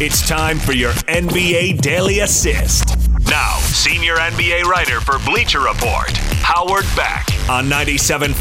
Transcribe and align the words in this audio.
It's 0.00 0.28
time 0.28 0.58
for 0.58 0.72
your 0.72 0.90
NBA 1.06 1.80
Daily 1.80 2.18
Assist. 2.18 2.98
Now, 3.30 3.58
senior 3.58 4.16
NBA 4.16 4.64
writer 4.64 5.00
for 5.00 5.20
Bleacher 5.24 5.60
Report, 5.60 6.10
Howard 6.42 6.84
Beck 6.96 7.24
on 7.48 7.66
97.5 7.66 8.34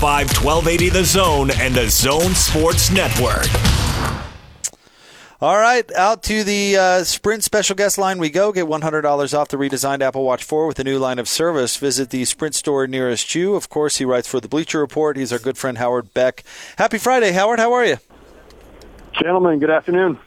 1280 0.43 0.89
The 0.89 1.03
Zone 1.03 1.51
and 1.51 1.75
the 1.75 1.87
Zone 1.89 2.33
Sports 2.33 2.89
Network. 2.89 3.45
All 5.41 5.59
right, 5.59 5.89
out 5.93 6.23
to 6.23 6.43
the 6.43 6.75
uh, 6.75 7.03
Sprint 7.03 7.43
special 7.43 7.75
guest 7.75 7.99
line 7.99 8.17
we 8.17 8.31
go. 8.31 8.51
Get 8.51 8.65
$100 8.65 9.37
off 9.37 9.49
the 9.49 9.57
redesigned 9.57 10.01
Apple 10.01 10.23
Watch 10.23 10.43
4 10.43 10.65
with 10.65 10.79
a 10.79 10.83
new 10.83 10.97
line 10.97 11.19
of 11.19 11.27
service. 11.27 11.77
Visit 11.77 12.09
the 12.09 12.25
Sprint 12.25 12.55
store 12.55 12.87
nearest 12.87 13.35
you. 13.35 13.53
Of 13.53 13.69
course, 13.69 13.97
he 13.97 14.05
writes 14.05 14.27
for 14.27 14.39
the 14.39 14.47
Bleacher 14.47 14.79
Report. 14.79 15.17
He's 15.17 15.31
our 15.31 15.37
good 15.37 15.59
friend 15.59 15.77
Howard 15.77 16.15
Beck. 16.15 16.43
Happy 16.79 16.97
Friday, 16.97 17.31
Howard. 17.33 17.59
How 17.59 17.73
are 17.73 17.85
you? 17.85 17.97
Gentlemen, 19.11 19.59
good 19.59 19.69
afternoon. 19.69 20.17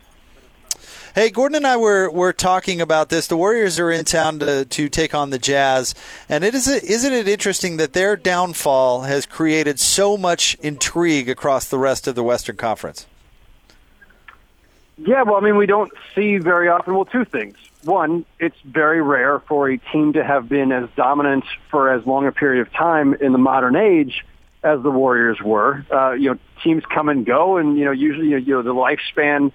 Hey, 1.16 1.30
Gordon 1.30 1.56
and 1.56 1.66
I 1.66 1.78
were, 1.78 2.10
were 2.10 2.34
talking 2.34 2.82
about 2.82 3.08
this. 3.08 3.26
The 3.26 3.38
Warriors 3.38 3.78
are 3.78 3.90
in 3.90 4.04
town 4.04 4.38
to, 4.40 4.66
to 4.66 4.88
take 4.90 5.14
on 5.14 5.30
the 5.30 5.38
Jazz, 5.38 5.94
and 6.28 6.44
it 6.44 6.54
is 6.54 6.68
isn't 6.68 7.10
it 7.10 7.26
interesting 7.26 7.78
that 7.78 7.94
their 7.94 8.16
downfall 8.16 9.04
has 9.04 9.24
created 9.24 9.80
so 9.80 10.18
much 10.18 10.56
intrigue 10.56 11.30
across 11.30 11.70
the 11.70 11.78
rest 11.78 12.06
of 12.06 12.16
the 12.16 12.22
Western 12.22 12.56
Conference? 12.56 13.06
Yeah, 14.98 15.22
well, 15.22 15.36
I 15.36 15.40
mean, 15.40 15.56
we 15.56 15.64
don't 15.64 15.90
see 16.14 16.36
very 16.36 16.68
often. 16.68 16.94
Well, 16.94 17.06
two 17.06 17.24
things. 17.24 17.56
One, 17.84 18.26
it's 18.38 18.60
very 18.66 19.00
rare 19.00 19.38
for 19.38 19.70
a 19.70 19.78
team 19.78 20.12
to 20.12 20.22
have 20.22 20.50
been 20.50 20.70
as 20.70 20.90
dominant 20.96 21.46
for 21.70 21.88
as 21.88 22.04
long 22.04 22.26
a 22.26 22.32
period 22.32 22.60
of 22.60 22.70
time 22.74 23.14
in 23.14 23.32
the 23.32 23.38
modern 23.38 23.74
age 23.74 24.22
as 24.62 24.82
the 24.82 24.90
Warriors 24.90 25.40
were. 25.40 25.82
Uh, 25.90 26.12
you 26.12 26.34
know, 26.34 26.38
teams 26.62 26.82
come 26.84 27.08
and 27.08 27.24
go, 27.24 27.56
and 27.56 27.78
you 27.78 27.86
know, 27.86 27.92
usually 27.92 28.28
you 28.28 28.40
know 28.40 28.60
the 28.60 28.74
lifespan 28.74 29.50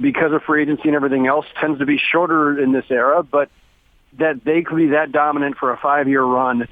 because 0.00 0.32
of 0.32 0.42
free 0.42 0.62
agency 0.62 0.84
and 0.86 0.94
everything 0.94 1.26
else 1.26 1.46
tends 1.60 1.78
to 1.78 1.86
be 1.86 1.98
shorter 1.98 2.58
in 2.58 2.72
this 2.72 2.86
era, 2.90 3.22
but 3.22 3.50
that 4.18 4.44
they 4.44 4.62
could 4.62 4.76
be 4.76 4.88
that 4.88 5.12
dominant 5.12 5.56
for 5.56 5.72
a 5.72 5.76
five-year 5.76 6.22
run, 6.22 6.66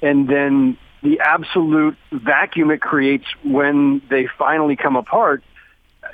and 0.00 0.28
then 0.28 0.78
the 1.02 1.20
absolute 1.20 1.96
vacuum 2.12 2.70
it 2.70 2.80
creates 2.80 3.26
when 3.42 4.02
they 4.08 4.28
finally 4.38 4.76
come 4.76 4.96
apart. 4.96 5.42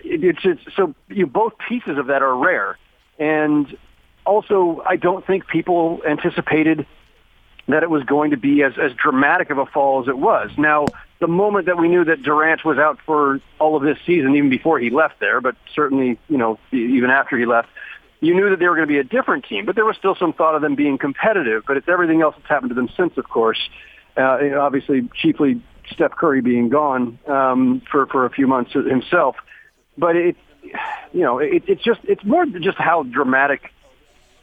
It's, 0.05 0.41
it's 0.45 0.63
so 0.75 0.95
you 1.09 1.27
both 1.27 1.53
pieces 1.69 1.99
of 1.99 2.07
that 2.07 2.23
are 2.23 2.37
rare, 2.37 2.79
and 3.19 3.77
also 4.25 4.83
I 4.85 4.97
don't 4.97 5.27
think 5.27 5.47
people 5.47 6.03
anticipated 6.09 6.87
that 7.69 7.83
it 7.83 7.91
was 7.91 8.05
going 8.05 8.31
to 8.31 8.37
be 8.37 8.63
as, 8.63 8.73
as 8.81 8.93
dramatic 8.93 9.51
of 9.51 9.59
a 9.59 9.67
fall 9.67 10.03
as 10.03 10.09
it 10.09 10.17
was. 10.17 10.51
Now, 10.57 10.87
the 11.19 11.27
moment 11.27 11.67
that 11.67 11.79
we 11.79 11.89
knew 11.89 12.05
that 12.05 12.23
Durant 12.23 12.65
was 12.65 12.79
out 12.79 12.99
for 13.07 13.41
all 13.59 13.77
of 13.77 13.83
this 13.83 13.99
season, 14.07 14.35
even 14.37 14.51
before 14.51 14.79
he 14.79 14.91
left 14.91 15.19
there, 15.19 15.41
but 15.41 15.57
certainly, 15.75 16.19
you 16.29 16.37
know, 16.37 16.59
even 16.73 17.11
after 17.11 17.39
he 17.39 17.47
left, 17.47 17.69
you 18.21 18.35
knew 18.35 18.51
that 18.51 18.59
they 18.59 18.67
were 18.67 18.75
going 18.75 18.87
to 18.89 18.93
be 18.93 18.99
a 18.99 19.05
different 19.05 19.45
team. 19.47 19.65
But 19.65 19.77
there 19.77 19.85
was 19.85 19.97
still 19.97 20.15
some 20.15 20.33
thought 20.33 20.55
of 20.55 20.63
them 20.63 20.75
being 20.75 20.99
competitive. 20.99 21.65
But 21.67 21.77
it's 21.77 21.89
everything 21.89 22.23
else 22.23 22.35
that's 22.37 22.49
happened 22.49 22.71
to 22.71 22.75
them 22.75 22.89
since, 22.97 23.17
of 23.17 23.29
course. 23.29 23.59
Uh, 24.17 24.39
obviously, 24.59 25.09
chiefly 25.15 25.63
Steph 25.93 26.13
Curry 26.13 26.41
being 26.41 26.69
gone 26.69 27.19
um, 27.27 27.83
for 27.91 28.07
for 28.07 28.27
a 28.27 28.31
few 28.31 28.47
months 28.47 28.73
himself. 28.73 29.37
But 29.97 30.17
it, 30.17 30.37
you 31.13 31.23
know, 31.23 31.39
it, 31.39 31.65
it's 31.67 31.83
just 31.83 32.01
it's 32.05 32.25
more 32.25 32.47
just 32.47 32.79
how 32.79 33.03
dramatic 33.03 33.73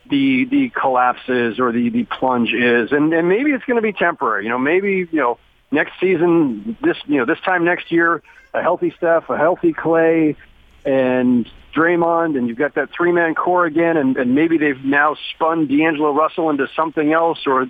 the 0.09 0.45
the 0.45 0.69
collapse 0.69 1.21
is 1.27 1.59
or 1.59 1.71
the 1.71 1.89
the 1.89 2.03
plunge 2.03 2.53
is, 2.53 2.91
and 2.91 3.13
and 3.13 3.27
maybe 3.27 3.51
it's 3.51 3.65
going 3.65 3.77
to 3.77 3.81
be 3.81 3.93
temporary. 3.93 4.43
You 4.43 4.49
know, 4.49 4.59
maybe 4.59 5.07
you 5.11 5.19
know 5.19 5.39
next 5.73 5.99
season, 5.99 6.77
this 6.81 6.97
you 7.05 7.17
know 7.17 7.25
this 7.25 7.39
time 7.41 7.65
next 7.65 7.91
year, 7.91 8.21
a 8.53 8.61
healthy 8.61 8.93
Steph, 8.97 9.29
a 9.29 9.37
healthy 9.37 9.73
Clay, 9.73 10.37
and 10.85 11.49
Draymond, 11.75 12.37
and 12.37 12.47
you've 12.47 12.57
got 12.57 12.75
that 12.75 12.91
three 12.91 13.11
man 13.11 13.35
core 13.35 13.65
again, 13.65 13.97
and, 13.97 14.15
and 14.15 14.35
maybe 14.35 14.57
they've 14.57 14.83
now 14.83 15.17
spun 15.33 15.67
D'Angelo 15.67 16.13
Russell 16.13 16.49
into 16.49 16.67
something 16.75 17.11
else, 17.11 17.39
or 17.45 17.67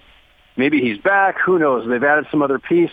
maybe 0.57 0.81
he's 0.81 0.97
back. 0.99 1.39
Who 1.39 1.57
knows? 1.57 1.87
They've 1.87 2.03
added 2.03 2.27
some 2.29 2.41
other 2.41 2.59
piece. 2.59 2.91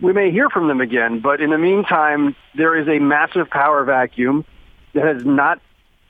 We 0.00 0.12
may 0.12 0.30
hear 0.30 0.48
from 0.48 0.68
them 0.68 0.80
again, 0.80 1.20
but 1.20 1.40
in 1.40 1.50
the 1.50 1.58
meantime, 1.58 2.36
there 2.54 2.76
is 2.76 2.86
a 2.86 2.98
massive 2.98 3.50
power 3.50 3.82
vacuum 3.84 4.44
that 4.92 5.04
has 5.04 5.24
not 5.24 5.60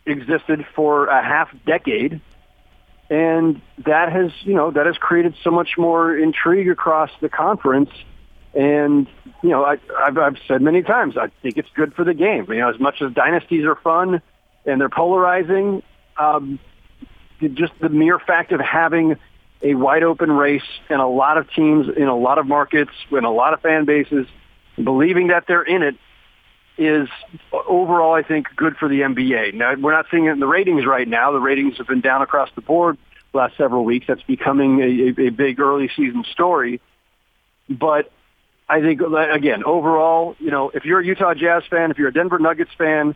existed 0.05 0.67
for 0.75 1.07
a 1.07 1.23
half 1.23 1.49
decade 1.65 2.21
and 3.09 3.61
that 3.85 4.13
has 4.13 4.31
you 4.43 4.55
know 4.55 4.71
that 4.71 4.87
has 4.87 4.97
created 4.99 5.35
so 5.43 5.51
much 5.51 5.79
more 5.79 6.17
intrigue 6.17 6.69
across 6.69 7.11
the 7.21 7.29
conference. 7.29 7.91
And 8.57 9.07
you 9.43 9.51
know, 9.51 9.65
I, 9.65 9.79
I've, 9.99 10.17
I've 10.17 10.37
said 10.49 10.63
many 10.63 10.83
times, 10.83 11.17
I 11.17 11.29
think 11.43 11.59
it's 11.59 11.69
good 11.75 11.95
for 11.95 12.05
the 12.05 12.15
game. 12.15 12.47
You 12.49 12.59
know, 12.59 12.71
as 12.71 12.81
much 12.81 13.03
as 13.03 13.13
dynasties 13.13 13.65
are 13.65 13.77
fun 13.77 14.23
and 14.65 14.81
they're 14.81 14.89
polarizing, 14.89 15.83
um, 16.17 16.59
just 17.55 17.75
the 17.81 17.91
mere 17.91 18.19
fact 18.19 18.53
of 18.53 18.61
having 18.61 19.17
a 19.63 19.75
wide 19.75 20.03
open 20.03 20.33
race 20.33 20.63
and 20.89 21.01
a 21.01 21.07
lot 21.07 21.37
of 21.37 21.51
teams 21.51 21.87
in 21.95 22.09
a 22.09 22.17
lot 22.17 22.39
of 22.39 22.47
markets 22.47 22.93
and 23.11 23.27
a 23.27 23.31
lot 23.31 23.53
of 23.53 23.61
fan 23.61 23.85
bases 23.85 24.27
believing 24.83 25.29
that 25.29 25.45
they're 25.47 25.63
in 25.63 25.83
it 25.83 25.97
is 26.79 27.09
overall, 27.53 28.15
I 28.15 28.23
think, 28.23 28.49
good 28.57 28.77
for 28.77 28.89
the 28.89 29.01
NBA. 29.01 29.55
Now, 29.55 29.75
we're 29.75 29.93
not 29.93 30.07
seeing 30.11 30.27
it 30.27 30.33
in 30.33 30.41
the 30.41 30.47
ratings 30.47 30.85
right 30.85 31.09
now. 31.09 31.33
The 31.33 31.41
ratings 31.41 31.79
have 31.79 31.87
been 31.87 32.03
down 32.03 32.23
across 32.23 32.51
the 32.55 32.61
board 32.61 32.99
the 33.33 33.39
last 33.39 33.57
several 33.57 33.85
weeks. 33.85 34.07
That's 34.09 34.23
becoming 34.23 34.81
a, 34.81 35.27
a 35.27 35.31
big 35.31 35.59
early 35.59 35.91
season 35.97 36.25
story. 36.31 36.81
But 37.69 38.13
I 38.69 38.81
think, 38.81 39.01
again, 39.01 39.63
overall, 39.65 40.35
you 40.41 40.51
know, 40.51 40.71
if 40.71 40.85
you're 40.85 41.01
a 41.01 41.05
Utah 41.05 41.35
Jazz 41.35 41.63
fan, 41.71 41.91
if 41.91 41.99
you're 41.99 42.09
a 42.09 42.13
Denver 42.13 42.39
Nuggets 42.39 42.73
fan, 42.77 43.15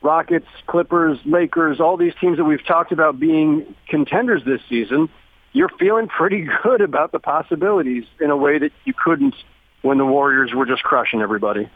Rockets, 0.00 0.46
Clippers, 0.66 1.18
Lakers, 1.24 1.80
all 1.80 1.96
these 1.96 2.12
teams 2.20 2.38
that 2.38 2.44
we've 2.44 2.64
talked 2.64 2.92
about 2.92 3.18
being 3.18 3.74
contenders 3.88 4.44
this 4.44 4.60
season, 4.68 5.08
you're 5.52 5.70
feeling 5.70 6.08
pretty 6.08 6.46
good 6.62 6.80
about 6.80 7.12
the 7.12 7.18
possibilities 7.18 8.04
in 8.20 8.30
a 8.30 8.36
way 8.36 8.58
that 8.58 8.72
you 8.84 8.92
couldn't 8.92 9.34
when 9.82 9.98
the 9.98 10.06
Warriors 10.06 10.52
were 10.54 10.66
just 10.66 10.84
crushing 10.84 11.20
everybody. 11.20 11.68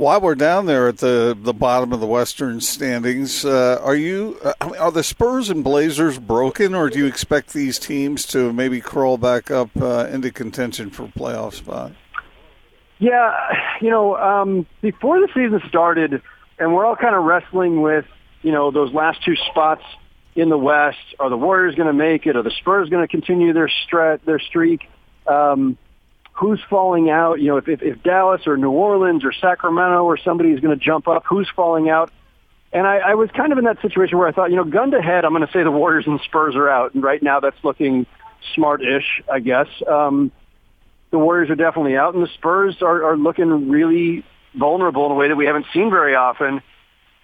While 0.00 0.22
we're 0.22 0.34
down 0.34 0.64
there 0.64 0.88
at 0.88 0.96
the, 0.96 1.36
the 1.38 1.52
bottom 1.52 1.92
of 1.92 2.00
the 2.00 2.06
Western 2.06 2.62
standings, 2.62 3.44
uh, 3.44 3.78
are 3.82 3.94
you 3.94 4.38
uh, 4.42 4.54
are 4.78 4.90
the 4.90 5.02
Spurs 5.02 5.50
and 5.50 5.62
Blazers 5.62 6.18
broken, 6.18 6.74
or 6.74 6.88
do 6.88 7.00
you 7.00 7.04
expect 7.04 7.52
these 7.52 7.78
teams 7.78 8.24
to 8.28 8.50
maybe 8.50 8.80
crawl 8.80 9.18
back 9.18 9.50
up 9.50 9.68
uh, 9.78 10.06
into 10.10 10.30
contention 10.30 10.88
for 10.88 11.06
playoff 11.08 11.52
spot? 11.52 11.92
Yeah, 12.98 13.30
you 13.82 13.90
know, 13.90 14.16
um, 14.16 14.66
before 14.80 15.20
the 15.20 15.28
season 15.34 15.60
started, 15.68 16.22
and 16.58 16.74
we're 16.74 16.86
all 16.86 16.96
kind 16.96 17.14
of 17.14 17.24
wrestling 17.24 17.82
with 17.82 18.06
you 18.40 18.52
know 18.52 18.70
those 18.70 18.94
last 18.94 19.22
two 19.22 19.36
spots 19.50 19.84
in 20.34 20.48
the 20.48 20.56
West. 20.56 20.96
Are 21.18 21.28
the 21.28 21.36
Warriors 21.36 21.74
going 21.74 21.88
to 21.88 21.92
make 21.92 22.24
it? 22.24 22.36
Are 22.36 22.42
the 22.42 22.52
Spurs 22.52 22.88
going 22.88 23.06
to 23.06 23.08
continue 23.08 23.52
their 23.52 23.70
strat 23.86 24.24
their 24.24 24.38
streak? 24.38 24.88
Um, 25.26 25.76
who's 26.40 26.60
falling 26.70 27.10
out. 27.10 27.38
You 27.38 27.48
know, 27.48 27.56
if, 27.58 27.68
if, 27.68 27.82
if 27.82 28.02
Dallas 28.02 28.46
or 28.46 28.56
New 28.56 28.70
Orleans 28.70 29.24
or 29.24 29.32
Sacramento 29.32 30.04
or 30.04 30.16
somebody 30.16 30.50
is 30.50 30.60
going 30.60 30.76
to 30.76 30.82
jump 30.82 31.06
up, 31.06 31.24
who's 31.28 31.48
falling 31.54 31.90
out? 31.90 32.10
And 32.72 32.86
I, 32.86 32.98
I 32.98 33.14
was 33.14 33.28
kind 33.30 33.52
of 33.52 33.58
in 33.58 33.64
that 33.64 33.82
situation 33.82 34.16
where 34.16 34.26
I 34.26 34.32
thought, 34.32 34.50
you 34.50 34.56
know, 34.56 34.64
gun 34.64 34.92
to 34.92 35.02
head, 35.02 35.26
I'm 35.26 35.32
going 35.32 35.46
to 35.46 35.52
say 35.52 35.62
the 35.62 35.70
Warriors 35.70 36.06
and 36.06 36.18
Spurs 36.24 36.56
are 36.56 36.68
out. 36.68 36.94
And 36.94 37.02
right 37.02 37.22
now 37.22 37.40
that's 37.40 37.62
looking 37.62 38.06
smart-ish, 38.54 39.22
I 39.30 39.40
guess. 39.40 39.66
Um, 39.86 40.32
the 41.10 41.18
Warriors 41.18 41.50
are 41.50 41.56
definitely 41.56 41.96
out, 41.96 42.14
and 42.14 42.22
the 42.22 42.30
Spurs 42.34 42.80
are, 42.80 43.04
are 43.04 43.16
looking 43.16 43.68
really 43.68 44.24
vulnerable 44.54 45.06
in 45.06 45.12
a 45.12 45.14
way 45.14 45.28
that 45.28 45.36
we 45.36 45.44
haven't 45.44 45.66
seen 45.74 45.90
very 45.90 46.14
often. 46.14 46.62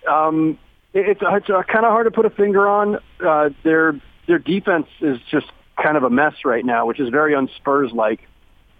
Um, 0.07 0.59
it, 0.93 1.09
it's 1.09 1.21
it's 1.23 1.49
uh, 1.49 1.63
kind 1.63 1.87
of 1.87 1.93
hard 1.93 2.07
to 2.07 2.11
put 2.11 2.27
a 2.27 2.31
finger 2.31 2.69
on. 2.69 2.99
Uh, 3.25 3.51
their 3.63 3.99
their 4.27 4.41
defense 4.41 4.89
is 5.01 5.19
just 5.31 5.47
kind 5.83 5.97
of 5.97 6.03
a 6.03 6.11
mess 6.11 6.35
right 6.45 6.65
now, 6.65 6.87
which 6.87 7.01
is 7.01 7.09
very 7.09 7.35
unspurs-like 7.35 8.21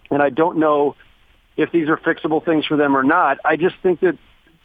and 0.09 0.21
I 0.21 0.29
don't 0.29 0.57
know 0.57 0.95
if 1.55 1.71
these 1.71 1.89
are 1.89 1.97
fixable 1.97 2.43
things 2.43 2.65
for 2.65 2.77
them 2.77 2.95
or 2.95 3.03
not. 3.03 3.39
I 3.43 3.55
just 3.55 3.75
think 3.81 3.99
that 4.01 4.17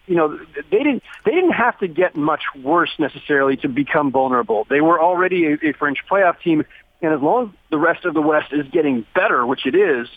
you 0.06 0.16
know 0.16 0.38
they 0.70 0.78
didn't 0.78 1.02
they 1.24 1.32
didn't 1.32 1.52
have 1.52 1.78
to 1.78 1.88
get 1.88 2.16
much 2.16 2.42
worse 2.62 2.90
necessarily 2.98 3.56
to 3.58 3.68
become 3.68 4.12
vulnerable. 4.12 4.66
They 4.68 4.80
were 4.80 5.00
already 5.00 5.46
a, 5.46 5.70
a 5.70 5.72
fringe 5.72 6.02
playoff 6.10 6.40
team, 6.40 6.64
and 7.00 7.12
as 7.14 7.20
long 7.20 7.48
as 7.48 7.54
the 7.70 7.78
rest 7.78 8.04
of 8.04 8.14
the 8.14 8.22
West 8.22 8.52
is 8.52 8.66
getting 8.70 9.06
better, 9.14 9.46
which 9.46 9.66
it 9.66 9.74
is, 9.74 10.08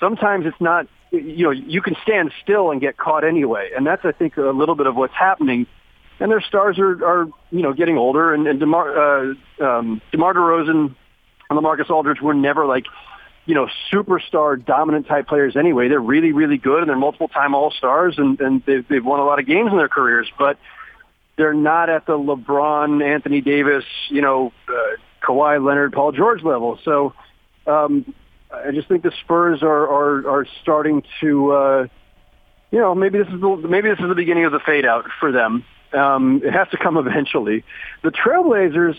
sometimes 0.00 0.46
it's 0.46 0.60
not. 0.60 0.86
You 1.12 1.44
know, 1.44 1.50
you 1.52 1.80
can 1.82 1.96
stand 2.02 2.32
still 2.42 2.72
and 2.72 2.80
get 2.80 2.96
caught 2.96 3.24
anyway, 3.24 3.70
and 3.74 3.86
that's 3.86 4.04
I 4.04 4.10
think 4.12 4.36
a 4.36 4.50
little 4.50 4.74
bit 4.74 4.86
of 4.86 4.96
what's 4.96 5.14
happening. 5.14 5.66
And 6.18 6.30
their 6.30 6.40
stars 6.40 6.78
are, 6.78 7.04
are 7.06 7.28
you 7.50 7.62
know 7.62 7.72
getting 7.72 7.96
older, 7.96 8.34
and, 8.34 8.46
and 8.46 8.58
Demar 8.58 9.30
uh, 9.30 9.34
um, 9.60 10.02
Demar 10.10 10.34
Derozan 10.34 10.94
and 11.48 11.58
LaMarcus 11.58 11.90
Aldridge 11.90 12.20
were 12.20 12.34
never 12.34 12.66
like 12.66 12.86
you 13.46 13.54
know, 13.54 13.68
superstar 13.92 14.62
dominant 14.62 15.06
type 15.06 15.28
players 15.28 15.56
anyway. 15.56 15.88
They're 15.88 16.00
really, 16.00 16.32
really 16.32 16.58
good 16.58 16.80
and 16.80 16.88
they're 16.88 16.96
multiple 16.96 17.28
time 17.28 17.54
all 17.54 17.70
stars 17.70 18.16
and, 18.18 18.40
and 18.40 18.62
they've, 18.66 18.86
they've 18.86 19.04
won 19.04 19.20
a 19.20 19.24
lot 19.24 19.38
of 19.38 19.46
games 19.46 19.70
in 19.70 19.78
their 19.78 19.88
careers, 19.88 20.28
but 20.38 20.58
they're 21.36 21.54
not 21.54 21.88
at 21.88 22.06
the 22.06 22.14
LeBron, 22.14 23.04
Anthony 23.04 23.40
Davis, 23.40 23.84
you 24.08 24.20
know, 24.20 24.52
uh, 24.68 24.96
Kawhi 25.22 25.64
Leonard, 25.64 25.92
Paul 25.92 26.12
George 26.12 26.42
level. 26.42 26.78
So, 26.84 27.14
um, 27.66 28.14
I 28.50 28.70
just 28.70 28.88
think 28.88 29.02
the 29.02 29.12
Spurs 29.22 29.62
are, 29.62 29.68
are, 29.68 30.28
are 30.28 30.46
starting 30.62 31.02
to, 31.20 31.52
uh, 31.52 31.86
you 32.70 32.78
know, 32.78 32.94
maybe 32.94 33.18
this 33.18 33.28
is 33.28 33.40
the, 33.40 33.56
maybe 33.68 33.88
this 33.88 33.98
is 33.98 34.08
the 34.08 34.14
beginning 34.14 34.44
of 34.44 34.52
the 34.52 34.60
fade 34.60 34.86
out 34.86 35.06
for 35.20 35.32
them. 35.32 35.64
Um, 35.92 36.42
it 36.44 36.52
has 36.52 36.68
to 36.70 36.78
come 36.78 36.96
eventually. 37.06 37.64
The 38.02 38.10
Trailblazers, 38.10 38.96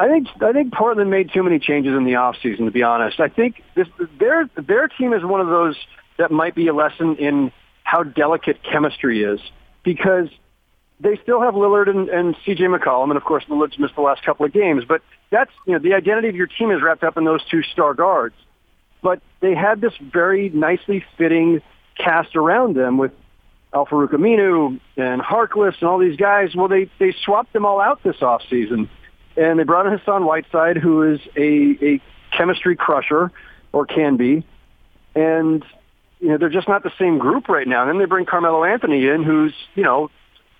I 0.00 0.08
think 0.08 0.28
I 0.40 0.52
think 0.54 0.72
Portland 0.72 1.10
made 1.10 1.30
too 1.30 1.42
many 1.42 1.58
changes 1.58 1.94
in 1.94 2.04
the 2.04 2.12
offseason, 2.12 2.64
to 2.64 2.70
be 2.70 2.82
honest. 2.82 3.20
I 3.20 3.28
think 3.28 3.62
this 3.74 3.86
their 4.18 4.48
their 4.56 4.88
team 4.88 5.12
is 5.12 5.22
one 5.22 5.42
of 5.42 5.48
those 5.48 5.76
that 6.16 6.30
might 6.30 6.54
be 6.54 6.68
a 6.68 6.72
lesson 6.72 7.16
in 7.16 7.52
how 7.84 8.04
delicate 8.04 8.62
chemistry 8.62 9.22
is 9.22 9.40
because 9.84 10.28
they 11.00 11.18
still 11.22 11.42
have 11.42 11.52
Lillard 11.52 11.90
and, 11.90 12.08
and 12.08 12.34
CJ 12.46 12.74
McCollum, 12.74 13.10
and 13.10 13.18
of 13.18 13.24
course 13.24 13.44
Lillard's 13.50 13.78
missed 13.78 13.94
the 13.94 14.00
last 14.00 14.22
couple 14.24 14.46
of 14.46 14.54
games. 14.54 14.84
But 14.88 15.02
that's 15.28 15.50
you 15.66 15.74
know 15.74 15.78
the 15.78 15.92
identity 15.92 16.28
of 16.30 16.34
your 16.34 16.46
team 16.46 16.70
is 16.70 16.80
wrapped 16.80 17.04
up 17.04 17.18
in 17.18 17.24
those 17.24 17.44
two 17.50 17.62
star 17.62 17.92
guards. 17.92 18.36
But 19.02 19.20
they 19.40 19.54
had 19.54 19.82
this 19.82 19.92
very 20.00 20.48
nicely 20.48 21.04
fitting 21.18 21.60
cast 21.98 22.36
around 22.36 22.74
them 22.74 22.96
with 22.96 23.12
Al-Farouq 23.74 24.12
Aminu 24.12 24.80
and 24.96 25.20
Harkless 25.20 25.74
and 25.80 25.90
all 25.90 25.98
these 25.98 26.16
guys. 26.16 26.54
Well, 26.54 26.68
they 26.68 26.90
they 26.98 27.14
swapped 27.22 27.52
them 27.52 27.66
all 27.66 27.82
out 27.82 28.02
this 28.02 28.22
off 28.22 28.40
season, 28.48 28.88
and 29.36 29.58
they 29.58 29.64
brought 29.64 29.86
in 29.86 29.96
Hassan 29.96 30.24
Whiteside, 30.24 30.76
who 30.76 31.02
is 31.02 31.20
a 31.36 31.94
a 31.94 32.00
chemistry 32.36 32.76
crusher 32.76 33.30
or 33.72 33.86
can 33.86 34.16
be, 34.16 34.44
and 35.14 35.64
you 36.20 36.28
know 36.28 36.38
they're 36.38 36.48
just 36.48 36.68
not 36.68 36.82
the 36.82 36.92
same 36.98 37.18
group 37.18 37.48
right 37.48 37.66
now. 37.66 37.82
And 37.82 37.90
then 37.90 37.98
they 37.98 38.04
bring 38.04 38.26
Carmelo 38.26 38.64
Anthony 38.64 39.06
in, 39.06 39.22
who's 39.22 39.54
you 39.74 39.82
know 39.82 40.10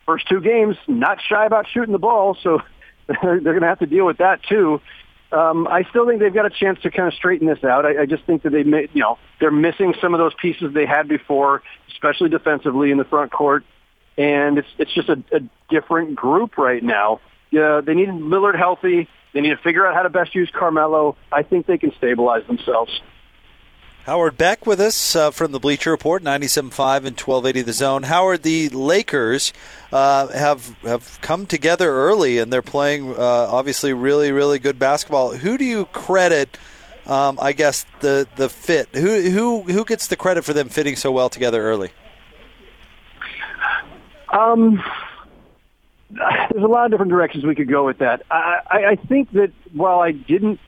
first 0.07 0.29
two 0.29 0.41
games, 0.41 0.77
not 0.89 1.19
shy 1.21 1.47
about 1.47 1.67
shooting 1.69 1.93
the 1.93 1.99
ball, 1.99 2.37
so 2.43 2.61
they're, 3.23 3.41
going 3.41 3.61
to 3.61 3.67
have 3.67 3.79
to 3.79 3.87
deal 3.87 4.07
with 4.07 4.19
that 4.19 4.43
too. 4.43 4.81
Um, 5.33 5.69
I 5.69 5.85
still 5.85 6.07
think 6.07 6.19
they've 6.19 6.35
got 6.35 6.47
a 6.47 6.51
chance 6.51 6.81
to 6.83 6.91
kind 6.91 7.07
of 7.07 7.15
straighten 7.15 7.47
this 7.47 7.63
out. 7.63 7.87
I, 7.87 8.03
I 8.03 8.07
just 8.07 8.25
think 8.25 8.43
that 8.43 8.51
they, 8.51 8.65
may, 8.65 8.89
you 8.93 9.01
know, 9.01 9.19
they're 9.39 9.53
missing 9.53 9.95
some 10.01 10.13
of 10.13 10.19
those 10.19 10.33
pieces 10.35 10.75
they 10.75 10.87
had 10.87 11.07
before, 11.07 11.63
especially 11.93 12.31
defensively 12.31 12.91
in 12.91 12.99
the 12.99 13.05
front 13.05 13.31
court, 13.31 13.65
and 14.19 14.59
it's 14.59 14.69
it's 14.79 14.93
just 14.93 15.09
a, 15.09 15.23
a 15.33 15.41
different 15.69 16.17
group 16.17 16.59
right 16.59 16.83
now. 16.83 17.21
Yeah, 17.51 17.81
they 17.85 17.95
need 17.95 18.09
Lillard 18.09 18.57
healthy. 18.57 19.09
They 19.33 19.41
need 19.41 19.51
to 19.51 19.57
figure 19.57 19.87
out 19.87 19.95
how 19.95 20.03
to 20.03 20.11
best 20.11 20.35
use 20.35 20.51
Carmelo. 20.53 21.17
I 21.33 21.43
think 21.43 21.67
they 21.67 21.79
can 21.79 21.93
stabilize 21.97 22.47
themselves. 22.47 23.01
Howard 24.05 24.39
Beck 24.39 24.67
with 24.67 24.81
us 24.81 25.15
uh, 25.15 25.31
from 25.31 25.53
the 25.53 25.61
Bleacher 25.61 25.91
Report, 25.91 26.23
97.5 26.23 26.57
and 27.05 27.21
1280 27.21 27.63
The 27.63 27.73
Zone. 27.73 28.03
Howard, 28.05 28.43
the 28.43 28.71
Lakers 28.71 29.53
uh, 29.93 30.29
have 30.29 30.75
have 30.83 31.21
come 31.21 31.45
together 31.45 31.91
early, 31.91 32.39
and 32.39 32.53
they're 32.53 32.63
playing 32.63 33.11
uh, 33.11 33.19
obviously 33.19 33.93
really, 33.93 34.33
really 34.33 34.59
good 34.59 34.79
basketball. 34.79 35.37
Who 35.37 35.59
do 35.59 35.65
you 35.65 35.85
credit, 35.87 36.59
um, 37.07 37.39
I 37.43 37.53
guess, 37.53 37.85
the, 38.01 38.27
the 38.37 38.49
fit? 38.49 38.89
Who, 38.95 39.21
who, 39.21 39.63
who 39.63 39.85
gets 39.85 40.07
the 40.07 40.17
credit 40.17 40.45
for 40.45 40.55
them 40.55 40.71
fitting 40.71 40.97
so 40.97 41.13
well 41.13 41.29
together 41.29 41.63
early? 41.63 41.91
Um, 44.33 44.83
there's 46.51 46.65
a 46.65 46.69
lot 46.69 46.87
of 46.87 46.91
different 46.91 47.11
directions 47.11 47.45
we 47.45 47.55
could 47.55 47.69
go 47.69 47.85
with 47.85 47.99
that. 47.99 48.23
I, 48.31 48.61
I, 48.71 48.97
think 48.97 49.33
that 49.33 49.53
while 49.73 50.01
I 50.01 50.13
didn't, 50.13 50.61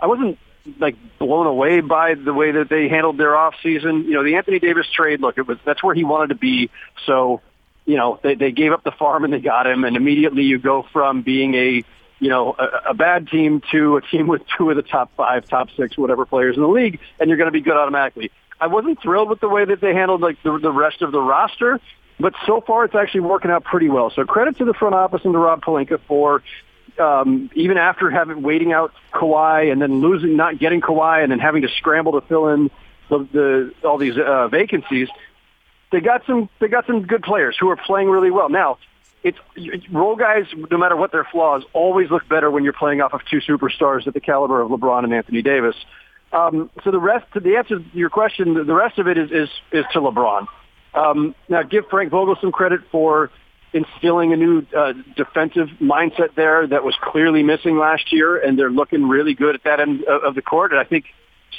I 0.00 0.06
wasn't 0.06 0.38
like 0.78 0.96
blown 1.18 1.46
away 1.46 1.80
by 1.80 2.14
the 2.14 2.32
way 2.32 2.52
that 2.52 2.68
they 2.68 2.88
handled 2.88 3.18
their 3.18 3.36
off 3.36 3.54
season. 3.62 4.04
You 4.04 4.12
know, 4.12 4.24
the 4.24 4.36
Anthony 4.36 4.58
Davis 4.58 4.86
trade, 4.90 5.20
look, 5.20 5.38
it 5.38 5.46
was 5.46 5.58
that's 5.64 5.82
where 5.82 5.94
he 5.94 6.04
wanted 6.04 6.28
to 6.28 6.34
be. 6.34 6.70
So, 7.06 7.40
you 7.84 7.96
know, 7.96 8.18
they 8.22 8.34
they 8.34 8.52
gave 8.52 8.72
up 8.72 8.84
the 8.84 8.90
farm 8.90 9.24
and 9.24 9.32
they 9.32 9.40
got 9.40 9.66
him, 9.66 9.84
and 9.84 9.96
immediately 9.96 10.42
you 10.42 10.58
go 10.58 10.86
from 10.92 11.22
being 11.22 11.54
a 11.54 11.84
you 12.18 12.30
know 12.30 12.56
a, 12.58 12.90
a 12.90 12.94
bad 12.94 13.28
team 13.28 13.62
to 13.72 13.96
a 13.96 14.02
team 14.02 14.26
with 14.26 14.42
two 14.58 14.70
of 14.70 14.76
the 14.76 14.82
top 14.82 15.10
five, 15.16 15.48
top 15.48 15.68
six, 15.76 15.96
whatever 15.96 16.26
players 16.26 16.56
in 16.56 16.62
the 16.62 16.68
league, 16.68 16.98
and 17.20 17.28
you're 17.28 17.38
going 17.38 17.48
to 17.48 17.52
be 17.52 17.60
good 17.60 17.76
automatically. 17.76 18.30
I 18.58 18.68
wasn't 18.68 19.00
thrilled 19.02 19.28
with 19.28 19.40
the 19.40 19.50
way 19.50 19.66
that 19.66 19.82
they 19.82 19.92
handled 19.92 20.22
like 20.22 20.42
the, 20.42 20.58
the 20.58 20.72
rest 20.72 21.02
of 21.02 21.12
the 21.12 21.20
roster, 21.20 21.78
but 22.18 22.34
so 22.46 22.60
far 22.60 22.84
it's 22.84 22.94
actually 22.94 23.20
working 23.20 23.50
out 23.50 23.64
pretty 23.64 23.88
well. 23.88 24.10
So 24.10 24.24
credit 24.24 24.58
to 24.58 24.64
the 24.64 24.74
front 24.74 24.94
office 24.94 25.22
and 25.24 25.32
to 25.32 25.38
Rob 25.38 25.62
Pelinka 25.62 26.00
for 26.06 26.42
um, 26.98 27.50
even 27.54 27.76
after 27.76 28.10
having 28.10 28.42
waiting 28.42 28.72
out 28.72 28.92
Kawhi 29.12 29.70
and 29.70 29.80
then 29.80 30.00
losing, 30.00 30.36
not 30.36 30.58
getting 30.58 30.80
Kawhi, 30.80 31.22
and 31.22 31.30
then 31.30 31.38
having 31.38 31.62
to 31.62 31.68
scramble 31.68 32.18
to 32.18 32.26
fill 32.26 32.48
in 32.48 32.70
the, 33.08 33.18
the 33.32 33.88
all 33.88 33.98
these 33.98 34.16
uh, 34.18 34.48
vacancies, 34.48 35.08
they 35.92 36.00
got 36.00 36.24
some 36.26 36.48
they 36.60 36.68
got 36.68 36.86
some 36.86 37.06
good 37.06 37.22
players 37.22 37.56
who 37.58 37.68
are 37.70 37.76
playing 37.76 38.08
really 38.08 38.30
well. 38.30 38.48
Now, 38.48 38.78
it's 39.22 39.38
role 39.90 40.16
guys, 40.16 40.46
no 40.70 40.78
matter 40.78 40.96
what 40.96 41.12
their 41.12 41.24
flaws, 41.24 41.64
always 41.72 42.10
look 42.10 42.28
better 42.28 42.50
when 42.50 42.64
you're 42.64 42.72
playing 42.72 43.00
off 43.00 43.12
of 43.12 43.22
two 43.30 43.40
superstars 43.40 44.06
at 44.06 44.14
the 44.14 44.20
caliber 44.20 44.60
of 44.60 44.70
LeBron 44.70 45.04
and 45.04 45.12
Anthony 45.12 45.42
Davis. 45.42 45.76
Um, 46.32 46.70
so 46.84 46.90
the 46.90 46.98
rest, 46.98 47.26
to 47.34 47.40
the 47.40 47.56
answer 47.56 47.78
to 47.78 47.84
your 47.92 48.10
question, 48.10 48.54
the 48.54 48.74
rest 48.74 48.98
of 48.98 49.08
it 49.08 49.18
is 49.18 49.30
is, 49.30 49.48
is 49.72 49.84
to 49.92 50.00
LeBron. 50.00 50.46
Um, 50.96 51.34
now, 51.48 51.62
give 51.62 51.84
Frank 51.90 52.10
Vogel 52.10 52.36
some 52.40 52.52
credit 52.52 52.80
for 52.90 53.30
instilling 53.72 54.32
a 54.32 54.36
new 54.36 54.66
uh, 54.76 54.94
defensive 55.16 55.68
mindset 55.80 56.34
there 56.34 56.66
that 56.66 56.82
was 56.82 56.94
clearly 57.02 57.42
missing 57.42 57.76
last 57.76 58.12
year, 58.12 58.38
and 58.38 58.58
they're 58.58 58.70
looking 58.70 59.06
really 59.06 59.34
good 59.34 59.54
at 59.54 59.64
that 59.64 59.80
end 59.80 60.04
of 60.04 60.34
the 60.34 60.42
court. 60.42 60.72
And 60.72 60.80
I 60.80 60.84
think 60.84 61.04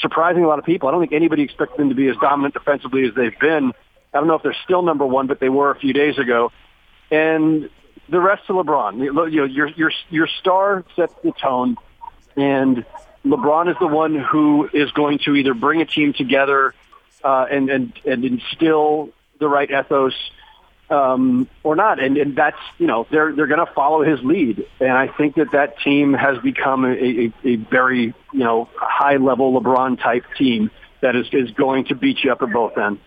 surprising 0.02 0.44
a 0.44 0.48
lot 0.48 0.60
of 0.60 0.66
people. 0.66 0.90
I 0.90 0.92
don't 0.92 1.02
think 1.02 1.14
anybody 1.14 1.44
expected 1.44 1.78
them 1.78 1.90
to 1.90 1.96
be 1.96 2.08
as 2.08 2.16
dominant 2.18 2.56
defensively 2.56 3.06
as 3.08 3.14
they've 3.16 3.38
been. 3.40 3.74
I 4.14 4.18
don't 4.18 4.28
know 4.28 4.36
if 4.36 4.44
they're 4.44 4.58
still 4.64 4.82
number 4.82 5.06
one, 5.06 5.28
but 5.28 5.40
they 5.40 5.50
were 5.50 5.70
a 5.70 5.78
few 5.80 5.94
days 5.94 6.18
ago. 6.18 6.52
And 7.12 7.70
the 8.10 8.20
rest 8.20 8.44
of 8.50 8.56
LeBron, 8.56 9.00
you 9.00 9.14
know, 9.14 9.26
your 9.26 9.46
your 9.46 9.92
your 10.10 10.28
star 10.40 10.84
sets 10.96 11.14
the 11.24 11.32
tone, 11.34 11.78
and 12.36 12.86
LeBron 13.26 13.70
is 13.70 13.76
the 13.80 13.88
one 13.88 14.16
who 14.16 14.70
is 14.74 14.92
going 14.92 15.20
to 15.26 15.36
either 15.36 15.54
bring 15.54 15.82
a 15.82 15.86
team 15.86 16.14
together 16.14 16.74
uh, 17.24 17.46
and 17.52 17.70
and 17.70 17.94
and 18.06 18.26
instill 18.26 19.10
the 19.40 19.48
right 19.48 19.70
ethos 19.70 20.14
um, 20.90 21.48
or 21.64 21.76
not. 21.76 22.02
And, 22.02 22.18
and 22.18 22.36
that's, 22.36 22.58
you 22.78 22.88
know, 22.88 23.08
they're, 23.12 23.34
they're 23.34 23.48
going 23.48 23.66
to 23.66 23.72
follow 23.74 24.04
his 24.04 24.20
lead. 24.24 24.66
And 24.80 24.92
I 24.92 25.08
think 25.08 25.36
that 25.36 25.52
that 25.52 25.80
team 25.80 26.14
has 26.14 26.38
become 26.40 26.86
a, 26.86 26.94
a, 26.94 27.34
a 27.44 27.56
very, 27.56 28.14
you 28.34 28.40
know, 28.40 28.70
high 28.76 29.18
level 29.18 29.60
LeBron 29.60 30.02
type 30.02 30.24
team 30.38 30.72
that 31.02 31.16
is, 31.16 31.28
is 31.32 31.52
going 31.52 31.86
to 31.86 31.96
beat 31.96 32.24
you 32.24 32.32
up 32.32 32.42
at 32.42 32.52
both 32.52 32.78
ends. 32.78 33.02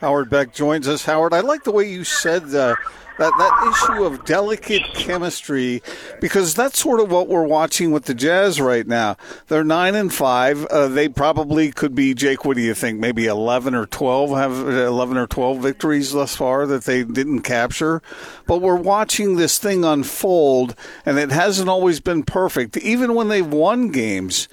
Howard 0.00 0.30
Beck 0.30 0.54
joins 0.54 0.86
us. 0.86 1.04
Howard, 1.04 1.34
I 1.34 1.40
like 1.40 1.64
the 1.64 1.72
way 1.72 1.90
you 1.90 2.04
said 2.04 2.44
uh, 2.54 2.76
that 3.18 3.32
that 3.36 3.68
issue 3.72 4.04
of 4.04 4.24
delicate 4.24 4.82
chemistry 4.94 5.82
because 6.20 6.54
that's 6.54 6.78
sort 6.78 7.00
of 7.00 7.10
what 7.10 7.26
we're 7.26 7.46
watching 7.46 7.90
with 7.90 8.04
the 8.04 8.14
Jazz 8.14 8.60
right 8.60 8.86
now. 8.86 9.16
They're 9.48 9.64
nine 9.64 9.96
and 9.96 10.14
five. 10.14 10.64
Uh, 10.66 10.86
they 10.86 11.08
probably 11.08 11.72
could 11.72 11.96
be 11.96 12.14
Jake. 12.14 12.44
What 12.44 12.56
do 12.56 12.62
you 12.62 12.74
think? 12.74 13.00
Maybe 13.00 13.26
eleven 13.26 13.74
or 13.74 13.86
twelve 13.86 14.30
have 14.30 14.52
eleven 14.52 15.16
or 15.16 15.26
twelve 15.26 15.58
victories 15.58 16.12
thus 16.12 16.36
far 16.36 16.64
that 16.66 16.84
they 16.84 17.02
didn't 17.02 17.42
capture. 17.42 18.00
But 18.46 18.62
we're 18.62 18.76
watching 18.76 19.34
this 19.34 19.58
thing 19.58 19.84
unfold, 19.84 20.76
and 21.04 21.18
it 21.18 21.32
hasn't 21.32 21.68
always 21.68 21.98
been 21.98 22.22
perfect. 22.22 22.76
Even 22.76 23.14
when 23.14 23.28
they've 23.28 23.44
won 23.44 23.90
games, 23.90 24.46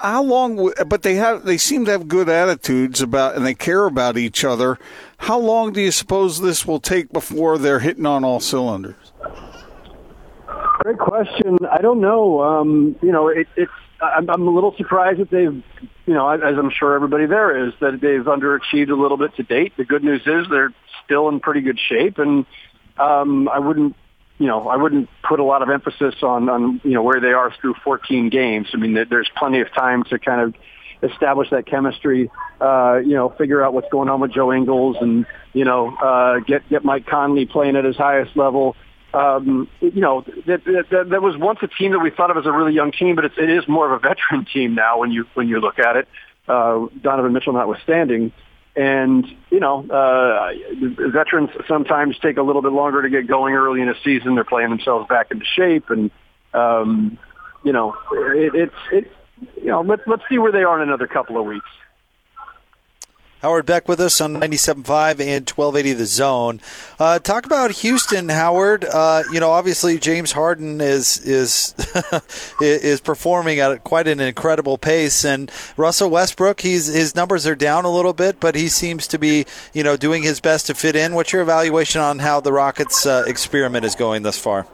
how 0.00 0.22
long? 0.22 0.72
But 0.86 1.02
they 1.02 1.14
have. 1.16 1.44
They 1.44 1.58
seem 1.58 1.84
to 1.84 1.90
have 1.90 2.08
good 2.08 2.28
attitudes 2.28 3.00
about, 3.00 3.36
and 3.36 3.44
they 3.44 3.54
care 3.54 3.84
about 3.86 4.16
each 4.16 4.44
other. 4.44 4.78
How 5.18 5.38
long 5.38 5.72
do 5.72 5.80
you 5.80 5.90
suppose 5.90 6.40
this 6.40 6.66
will 6.66 6.80
take 6.80 7.12
before 7.12 7.58
they're 7.58 7.80
hitting 7.80 8.06
on 8.06 8.24
all 8.24 8.40
cylinders? 8.40 9.12
Great 10.78 10.98
question. 10.98 11.58
I 11.70 11.80
don't 11.80 12.00
know. 12.00 12.42
Um, 12.42 12.96
you 13.02 13.12
know, 13.12 13.28
it, 13.28 13.48
it's. 13.56 13.72
I'm, 14.00 14.28
I'm 14.28 14.46
a 14.46 14.50
little 14.50 14.74
surprised 14.76 15.20
that 15.20 15.30
they've, 15.30 15.62
you 16.06 16.14
know, 16.14 16.28
as 16.28 16.58
I'm 16.58 16.70
sure 16.70 16.94
everybody 16.94 17.26
there 17.26 17.66
is, 17.66 17.72
that 17.80 18.00
they've 18.00 18.24
underachieved 18.24 18.90
a 18.90 18.94
little 18.94 19.16
bit 19.16 19.34
to 19.36 19.42
date. 19.42 19.72
The 19.76 19.84
good 19.84 20.04
news 20.04 20.22
is 20.26 20.46
they're 20.50 20.74
still 21.04 21.28
in 21.28 21.40
pretty 21.40 21.60
good 21.60 21.78
shape, 21.78 22.18
and 22.18 22.44
um, 22.98 23.48
I 23.48 23.58
wouldn't 23.58 23.96
you 24.38 24.46
know, 24.46 24.68
I 24.68 24.76
wouldn't 24.76 25.08
put 25.22 25.40
a 25.40 25.44
lot 25.44 25.62
of 25.62 25.70
emphasis 25.70 26.16
on, 26.22 26.48
on, 26.48 26.80
you 26.84 26.92
know, 26.92 27.02
where 27.02 27.20
they 27.20 27.32
are 27.32 27.54
through 27.60 27.74
14 27.84 28.30
games. 28.30 28.68
I 28.74 28.78
mean, 28.78 28.94
there's 29.08 29.30
plenty 29.36 29.60
of 29.60 29.72
time 29.72 30.02
to 30.04 30.18
kind 30.18 30.40
of 30.40 30.54
establish 31.08 31.50
that 31.50 31.66
chemistry, 31.66 32.30
uh, 32.60 32.96
you 32.96 33.14
know, 33.14 33.28
figure 33.28 33.62
out 33.62 33.74
what's 33.74 33.88
going 33.90 34.08
on 34.08 34.20
with 34.20 34.32
Joe 34.32 34.52
Ingles 34.52 34.96
and, 35.00 35.26
you 35.52 35.64
know, 35.64 35.94
uh, 35.94 36.40
get, 36.40 36.68
get 36.68 36.84
Mike 36.84 37.06
Conley 37.06 37.46
playing 37.46 37.76
at 37.76 37.84
his 37.84 37.96
highest 37.96 38.36
level. 38.36 38.74
Um, 39.12 39.68
you 39.80 40.00
know, 40.00 40.22
that, 40.46 40.64
that, 40.64 41.06
that 41.10 41.22
was 41.22 41.36
once 41.36 41.60
a 41.62 41.68
team 41.68 41.92
that 41.92 42.00
we 42.00 42.10
thought 42.10 42.32
of 42.32 42.36
as 42.36 42.46
a 42.46 42.52
really 42.52 42.72
young 42.72 42.90
team, 42.90 43.14
but 43.14 43.24
it's, 43.24 43.36
it 43.38 43.48
is 43.48 43.68
more 43.68 43.92
of 43.92 43.92
a 43.92 44.08
veteran 44.08 44.46
team 44.52 44.74
now 44.74 44.98
when 44.98 45.12
you, 45.12 45.26
when 45.34 45.46
you 45.46 45.60
look 45.60 45.78
at 45.78 45.96
it, 45.96 46.08
uh, 46.48 46.86
Donovan 47.00 47.32
Mitchell 47.32 47.52
notwithstanding. 47.52 48.32
And, 48.76 49.24
you 49.50 49.60
know, 49.60 49.86
uh, 49.88 50.52
veterans 51.10 51.50
sometimes 51.68 52.18
take 52.18 52.38
a 52.38 52.42
little 52.42 52.62
bit 52.62 52.72
longer 52.72 53.02
to 53.02 53.08
get 53.08 53.28
going 53.28 53.54
early 53.54 53.80
in 53.80 53.88
a 53.88 53.94
season. 54.02 54.34
They're 54.34 54.42
playing 54.44 54.70
themselves 54.70 55.06
back 55.08 55.30
into 55.30 55.44
shape. 55.44 55.90
And, 55.90 56.10
um, 56.52 57.18
you 57.62 57.72
know, 57.72 57.94
it, 58.12 58.54
it's, 58.54 58.74
it, 58.90 59.12
you 59.56 59.68
know, 59.68 59.82
let's, 59.82 60.02
let's 60.06 60.22
see 60.28 60.38
where 60.38 60.50
they 60.50 60.64
are 60.64 60.82
in 60.82 60.88
another 60.88 61.06
couple 61.06 61.38
of 61.38 61.46
weeks. 61.46 61.68
Howard 63.44 63.66
Beck 63.66 63.88
with 63.90 64.00
us 64.00 64.22
on 64.22 64.36
97.5 64.36 65.20
and 65.20 65.46
1280 65.50 65.92
The 65.92 66.06
Zone. 66.06 66.62
Uh, 66.98 67.18
talk 67.18 67.44
about 67.44 67.72
Houston, 67.72 68.30
Howard. 68.30 68.86
Uh, 68.86 69.22
you 69.30 69.38
know, 69.38 69.50
obviously 69.50 69.98
James 69.98 70.32
Harden 70.32 70.80
is 70.80 71.18
is 71.18 71.74
is 72.62 73.02
performing 73.02 73.58
at 73.58 73.84
quite 73.84 74.08
an 74.08 74.18
incredible 74.18 74.78
pace, 74.78 75.26
and 75.26 75.52
Russell 75.76 76.08
Westbrook, 76.08 76.62
he's 76.62 76.86
his 76.86 77.14
numbers 77.14 77.46
are 77.46 77.54
down 77.54 77.84
a 77.84 77.90
little 77.90 78.14
bit, 78.14 78.40
but 78.40 78.54
he 78.54 78.68
seems 78.68 79.06
to 79.08 79.18
be 79.18 79.44
you 79.74 79.82
know 79.82 79.98
doing 79.98 80.22
his 80.22 80.40
best 80.40 80.68
to 80.68 80.74
fit 80.74 80.96
in. 80.96 81.14
What's 81.14 81.30
your 81.30 81.42
evaluation 81.42 82.00
on 82.00 82.20
how 82.20 82.40
the 82.40 82.50
Rockets 82.50 83.04
uh, 83.04 83.24
experiment 83.26 83.84
is 83.84 83.94
going 83.94 84.22
thus 84.22 84.38
far? 84.38 84.66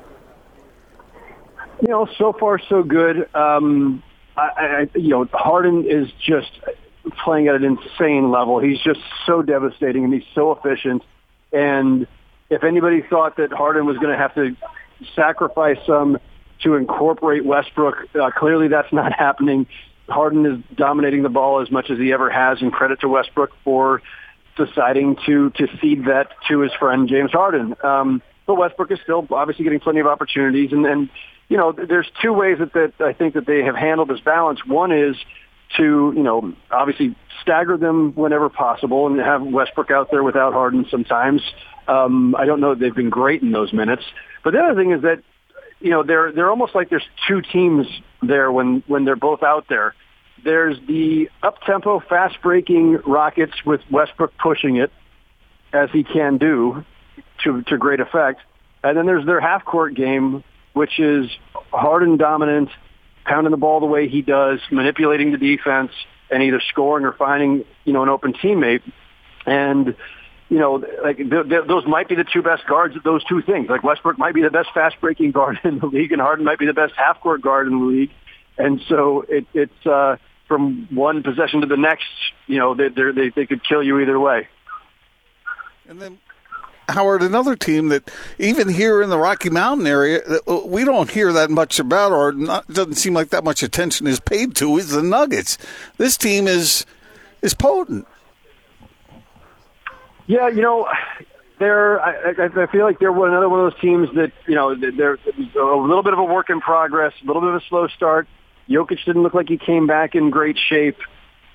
You 1.82 1.88
know, 1.88 2.06
so 2.16 2.32
far 2.32 2.60
so 2.60 2.84
good. 2.84 3.34
Um, 3.34 4.04
I, 4.36 4.86
I, 4.94 4.96
you 4.96 5.08
know, 5.08 5.24
Harden 5.32 5.90
is 5.90 6.08
just 6.24 6.60
playing 7.10 7.48
at 7.48 7.54
an 7.56 7.64
insane 7.64 8.30
level. 8.30 8.58
He's 8.58 8.80
just 8.80 9.00
so 9.26 9.42
devastating 9.42 10.04
and 10.04 10.12
he's 10.12 10.24
so 10.34 10.52
efficient. 10.52 11.02
And 11.52 12.06
if 12.48 12.64
anybody 12.64 13.02
thought 13.08 13.36
that 13.36 13.52
Harden 13.52 13.86
was 13.86 13.96
going 13.98 14.10
to 14.10 14.18
have 14.18 14.34
to 14.34 14.56
sacrifice 15.14 15.78
some 15.86 16.18
to 16.62 16.74
incorporate 16.74 17.44
Westbrook, 17.44 18.14
uh, 18.14 18.30
clearly 18.30 18.68
that's 18.68 18.92
not 18.92 19.12
happening. 19.18 19.66
Harden 20.08 20.44
is 20.44 20.76
dominating 20.76 21.22
the 21.22 21.28
ball 21.28 21.62
as 21.62 21.70
much 21.70 21.90
as 21.90 21.98
he 21.98 22.12
ever 22.12 22.28
has, 22.28 22.60
and 22.60 22.72
credit 22.72 23.00
to 23.00 23.08
Westbrook 23.08 23.50
for 23.62 24.02
deciding 24.56 25.16
to 25.26 25.50
to 25.50 25.66
feed 25.80 26.06
that 26.06 26.28
to 26.48 26.60
his 26.60 26.72
friend 26.74 27.08
James 27.08 27.30
Harden. 27.30 27.76
Um, 27.82 28.22
but 28.46 28.56
Westbrook 28.56 28.90
is 28.90 28.98
still 29.02 29.26
obviously 29.30 29.62
getting 29.62 29.80
plenty 29.80 30.00
of 30.00 30.06
opportunities, 30.06 30.72
and 30.72 30.84
and 30.84 31.08
you 31.48 31.56
know 31.56 31.72
there's 31.72 32.10
two 32.20 32.32
ways 32.32 32.58
that 32.58 32.72
that 32.72 32.92
I 33.00 33.12
think 33.12 33.34
that 33.34 33.46
they 33.46 33.62
have 33.62 33.76
handled 33.76 34.08
this 34.08 34.20
balance. 34.20 34.66
One 34.66 34.90
is 34.90 35.16
to, 35.76 36.12
you 36.16 36.22
know, 36.22 36.52
obviously 36.70 37.14
stagger 37.42 37.76
them 37.76 38.12
whenever 38.14 38.48
possible 38.48 39.06
and 39.06 39.18
have 39.20 39.42
Westbrook 39.42 39.90
out 39.90 40.10
there 40.10 40.22
without 40.22 40.52
Harden 40.52 40.86
sometimes. 40.90 41.42
Um, 41.86 42.34
I 42.36 42.44
don't 42.44 42.60
know 42.60 42.74
that 42.74 42.80
they've 42.80 42.94
been 42.94 43.10
great 43.10 43.42
in 43.42 43.52
those 43.52 43.72
minutes. 43.72 44.02
But 44.42 44.52
the 44.52 44.60
other 44.60 44.74
thing 44.80 44.92
is 44.92 45.02
that, 45.02 45.22
you 45.80 45.90
know, 45.90 46.02
they're, 46.02 46.32
they're 46.32 46.50
almost 46.50 46.74
like 46.74 46.90
there's 46.90 47.06
two 47.26 47.40
teams 47.40 47.86
there 48.22 48.50
when, 48.52 48.82
when 48.86 49.04
they're 49.04 49.16
both 49.16 49.42
out 49.42 49.66
there. 49.68 49.94
There's 50.44 50.76
the 50.86 51.30
up-tempo, 51.42 52.00
fast-breaking 52.00 53.00
Rockets 53.06 53.64
with 53.64 53.80
Westbrook 53.90 54.32
pushing 54.38 54.76
it, 54.76 54.90
as 55.72 55.90
he 55.92 56.02
can 56.02 56.38
do, 56.38 56.84
to, 57.44 57.62
to 57.62 57.78
great 57.78 58.00
effect. 58.00 58.40
And 58.82 58.96
then 58.96 59.06
there's 59.06 59.26
their 59.26 59.40
half-court 59.40 59.94
game, 59.94 60.42
which 60.72 60.98
is 60.98 61.30
Harden 61.72 62.16
dominant, 62.16 62.70
pounding 63.24 63.50
the 63.50 63.56
ball 63.56 63.80
the 63.80 63.86
way 63.86 64.08
he 64.08 64.22
does, 64.22 64.60
manipulating 64.70 65.32
the 65.32 65.38
defense, 65.38 65.92
and 66.30 66.42
either 66.42 66.60
scoring 66.68 67.04
or 67.04 67.12
finding 67.12 67.64
you 67.84 67.92
know 67.92 68.02
an 68.02 68.08
open 68.08 68.32
teammate. 68.32 68.82
And 69.46 69.94
you 70.48 70.58
know, 70.58 70.84
like 71.02 71.16
th- 71.16 71.48
th- 71.48 71.64
those 71.66 71.86
might 71.86 72.08
be 72.08 72.16
the 72.16 72.24
two 72.24 72.42
best 72.42 72.66
guards 72.66 72.96
at 72.96 73.04
those 73.04 73.24
two 73.24 73.40
things. 73.42 73.68
Like 73.68 73.84
Westbrook 73.84 74.18
might 74.18 74.34
be 74.34 74.42
the 74.42 74.50
best 74.50 74.68
fast 74.74 74.96
breaking 75.00 75.30
guard 75.30 75.60
in 75.64 75.78
the 75.78 75.86
league, 75.86 76.12
and 76.12 76.20
Harden 76.20 76.44
might 76.44 76.58
be 76.58 76.66
the 76.66 76.74
best 76.74 76.94
half 76.96 77.20
court 77.20 77.40
guard 77.40 77.68
in 77.68 77.78
the 77.78 77.84
league. 77.84 78.10
And 78.58 78.80
so 78.88 79.24
it, 79.28 79.46
it's 79.54 79.86
uh, 79.86 80.16
from 80.48 80.88
one 80.90 81.22
possession 81.22 81.60
to 81.60 81.66
the 81.66 81.76
next. 81.76 82.04
You 82.46 82.58
know, 82.58 82.74
they 82.74 82.88
they 82.88 83.30
they 83.34 83.46
could 83.46 83.62
kill 83.66 83.82
you 83.82 84.00
either 84.00 84.18
way. 84.18 84.48
And 85.88 86.00
then 86.00 86.18
Howard, 86.90 87.22
another 87.22 87.56
team 87.56 87.88
that 87.88 88.10
even 88.38 88.68
here 88.68 89.02
in 89.02 89.10
the 89.10 89.18
Rocky 89.18 89.50
Mountain 89.50 89.86
area, 89.86 90.20
uh, 90.46 90.62
we 90.64 90.84
don't 90.84 91.10
hear 91.10 91.32
that 91.32 91.50
much 91.50 91.78
about, 91.78 92.12
or 92.12 92.32
not, 92.32 92.66
doesn't 92.68 92.94
seem 92.94 93.14
like 93.14 93.30
that 93.30 93.44
much 93.44 93.62
attention 93.62 94.06
is 94.06 94.20
paid 94.20 94.54
to, 94.56 94.76
is 94.76 94.90
the 94.90 95.02
Nuggets. 95.02 95.58
This 95.96 96.16
team 96.16 96.46
is 96.46 96.86
is 97.42 97.54
potent. 97.54 98.06
Yeah, 100.26 100.48
you 100.48 100.62
know, 100.62 100.88
they're. 101.58 102.00
I, 102.00 102.48
I 102.62 102.66
feel 102.66 102.84
like 102.84 102.98
they're 102.98 103.10
another 103.10 103.48
one 103.48 103.60
of 103.60 103.72
those 103.72 103.80
teams 103.80 104.08
that 104.14 104.32
you 104.46 104.54
know 104.54 104.74
they're 104.74 105.14
a 105.14 105.76
little 105.76 106.02
bit 106.02 106.12
of 106.12 106.18
a 106.18 106.24
work 106.24 106.50
in 106.50 106.60
progress, 106.60 107.12
a 107.22 107.26
little 107.26 107.42
bit 107.42 107.50
of 107.50 107.56
a 107.56 107.64
slow 107.68 107.88
start. 107.88 108.28
Jokic 108.68 109.04
didn't 109.04 109.22
look 109.22 109.34
like 109.34 109.48
he 109.48 109.58
came 109.58 109.86
back 109.86 110.14
in 110.14 110.30
great 110.30 110.56
shape, 110.56 110.98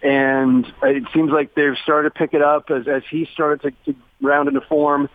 and 0.02 0.66
it 0.84 1.04
seems 1.14 1.32
like 1.32 1.56
they've 1.56 1.78
started 1.84 2.14
to 2.14 2.20
pick 2.20 2.34
it 2.34 2.42
up 2.42 2.70
as 2.70 2.88
as 2.88 3.04
he 3.10 3.28
started 3.34 3.62
to, 3.86 3.94
to 3.94 4.00
round 4.22 4.48
into 4.48 4.62
form. 4.62 5.10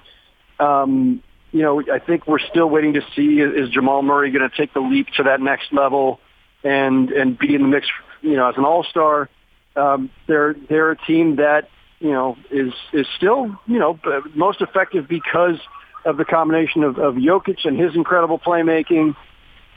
Um, 0.61 1.23
you 1.53 1.63
know, 1.63 1.83
I 1.93 1.99
think 1.99 2.27
we're 2.27 2.39
still 2.39 2.69
waiting 2.69 2.95
to 2.95 3.03
see 3.17 3.41
is 3.41 3.71
Jamal 3.71 4.03
Murray 4.03 4.31
going 4.31 4.49
to 4.49 4.57
take 4.57 4.73
the 4.73 4.81
leap 4.81 5.09
to 5.17 5.25
that 5.25 5.41
next 5.41 5.73
level 5.73 6.21
and 6.63 7.11
and 7.11 7.39
be 7.39 7.55
in 7.55 7.63
the 7.63 7.69
mix, 7.69 7.89
you 8.21 8.37
know, 8.37 8.49
as 8.49 8.57
an 8.57 8.65
All 8.65 8.85
Star. 8.85 9.29
Um, 9.75 10.11
they're 10.27 10.55
they're 10.69 10.91
a 10.93 10.97
team 10.97 11.37
that 11.37 11.69
you 11.99 12.13
know 12.13 12.37
is 12.51 12.73
is 12.93 13.07
still 13.17 13.59
you 13.67 13.79
know 13.79 13.99
most 14.35 14.61
effective 14.61 15.09
because 15.09 15.59
of 16.05 16.17
the 16.17 16.25
combination 16.25 16.85
of, 16.85 16.99
of 16.99 17.15
Jokic 17.15 17.65
and 17.65 17.79
his 17.79 17.95
incredible 17.95 18.39
playmaking 18.39 19.17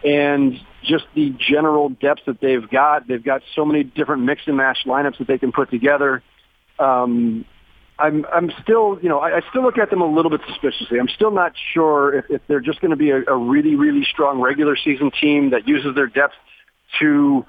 and 0.03 0.59
just 0.83 1.05
the 1.15 1.33
general 1.37 1.89
depth 1.89 2.21
that 2.25 2.39
they've 2.41 2.69
got. 2.69 3.07
They've 3.07 3.23
got 3.23 3.41
so 3.55 3.65
many 3.65 3.83
different 3.83 4.23
mix 4.23 4.41
and 4.45 4.57
match 4.57 4.79
lineups 4.85 5.17
that 5.19 5.27
they 5.27 5.37
can 5.37 5.51
put 5.51 5.69
together. 5.69 6.21
Um, 6.79 7.45
I'm 7.99 8.25
I'm 8.33 8.51
still 8.61 8.99
you 9.01 9.09
know 9.09 9.19
I, 9.19 9.37
I 9.37 9.41
still 9.49 9.61
look 9.61 9.77
at 9.77 9.89
them 9.89 10.01
a 10.01 10.07
little 10.07 10.31
bit 10.31 10.41
suspiciously. 10.47 10.99
I'm 10.99 11.09
still 11.09 11.31
not 11.31 11.53
sure 11.73 12.15
if, 12.15 12.25
if 12.29 12.41
they're 12.47 12.59
just 12.59 12.81
going 12.81 12.91
to 12.91 12.97
be 12.97 13.11
a, 13.11 13.23
a 13.25 13.37
really 13.37 13.75
really 13.75 14.03
strong 14.03 14.41
regular 14.41 14.75
season 14.75 15.11
team 15.11 15.51
that 15.51 15.67
uses 15.67 15.95
their 15.95 16.07
depth 16.07 16.33
to 16.99 17.45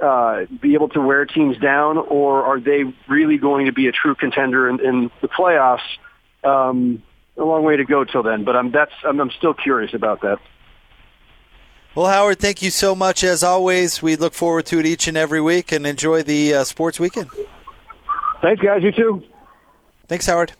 uh, 0.00 0.46
be 0.60 0.74
able 0.74 0.88
to 0.88 1.00
wear 1.00 1.24
teams 1.26 1.58
down, 1.58 1.98
or 1.98 2.44
are 2.44 2.60
they 2.60 2.84
really 3.08 3.38
going 3.38 3.66
to 3.66 3.72
be 3.72 3.86
a 3.86 3.92
true 3.92 4.14
contender 4.14 4.68
in, 4.68 4.80
in 4.80 5.10
the 5.20 5.28
playoffs? 5.28 5.80
Um, 6.42 7.02
a 7.36 7.44
long 7.44 7.62
way 7.62 7.76
to 7.76 7.84
go 7.84 8.04
till 8.04 8.22
then, 8.22 8.44
but 8.44 8.56
I'm 8.56 8.70
that's 8.72 8.92
I'm, 9.04 9.20
I'm 9.20 9.30
still 9.30 9.54
curious 9.54 9.94
about 9.94 10.22
that. 10.22 10.38
Well, 11.94 12.06
Howard, 12.06 12.38
thank 12.38 12.62
you 12.62 12.70
so 12.70 12.94
much 12.94 13.22
as 13.22 13.42
always. 13.42 14.02
We 14.02 14.16
look 14.16 14.32
forward 14.32 14.64
to 14.66 14.78
it 14.78 14.86
each 14.86 15.08
and 15.08 15.16
every 15.16 15.40
week, 15.40 15.72
and 15.72 15.86
enjoy 15.86 16.22
the 16.22 16.54
uh, 16.54 16.64
sports 16.64 16.98
weekend. 16.98 17.30
Thanks, 18.40 18.62
guys. 18.62 18.82
You 18.82 18.92
too. 18.92 19.22
Thanks, 20.08 20.26
Howard. 20.26 20.52